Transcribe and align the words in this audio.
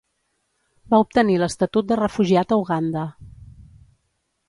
Va 0.93 0.99
obtenir 1.03 1.37
l'estatut 1.43 1.89
de 1.91 1.99
refugiat 2.01 2.57
a 2.57 2.61
Uganda. 2.65 3.07